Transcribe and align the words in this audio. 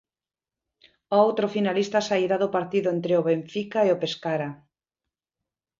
O 1.15 1.15
outro 1.25 1.45
finalista 1.55 1.99
sairá 2.09 2.37
do 2.43 2.53
partido 2.57 2.87
entre 2.95 3.13
o 3.19 3.25
Benfica 3.29 3.79
e 3.83 3.89
o 3.95 3.99
Pescara. 4.03 4.49